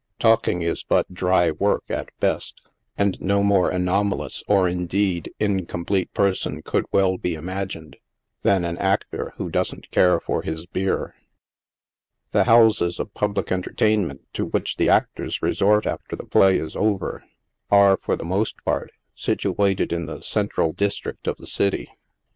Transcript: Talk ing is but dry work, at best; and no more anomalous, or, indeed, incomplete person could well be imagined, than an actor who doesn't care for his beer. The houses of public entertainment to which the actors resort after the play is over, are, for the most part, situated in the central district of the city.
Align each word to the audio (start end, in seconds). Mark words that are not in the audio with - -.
Talk 0.17 0.47
ing 0.47 0.63
is 0.63 0.81
but 0.83 1.13
dry 1.13 1.51
work, 1.51 1.83
at 1.87 2.09
best; 2.19 2.63
and 2.97 3.21
no 3.21 3.43
more 3.43 3.69
anomalous, 3.69 4.43
or, 4.47 4.67
indeed, 4.67 5.31
incomplete 5.39 6.11
person 6.11 6.63
could 6.63 6.85
well 6.91 7.19
be 7.19 7.35
imagined, 7.35 7.97
than 8.41 8.65
an 8.65 8.79
actor 8.79 9.35
who 9.37 9.47
doesn't 9.51 9.91
care 9.91 10.19
for 10.19 10.41
his 10.41 10.65
beer. 10.65 11.13
The 12.31 12.45
houses 12.45 12.99
of 12.99 13.13
public 13.13 13.51
entertainment 13.51 14.21
to 14.33 14.45
which 14.47 14.77
the 14.77 14.89
actors 14.89 15.43
resort 15.43 15.85
after 15.85 16.15
the 16.15 16.25
play 16.25 16.57
is 16.57 16.75
over, 16.75 17.23
are, 17.69 17.95
for 17.95 18.15
the 18.15 18.25
most 18.25 18.55
part, 18.65 18.91
situated 19.13 19.93
in 19.93 20.07
the 20.07 20.21
central 20.21 20.73
district 20.73 21.27
of 21.27 21.37
the 21.37 21.45
city. 21.45 21.91